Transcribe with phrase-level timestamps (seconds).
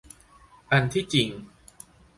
[0.71, 1.29] อันที่จริง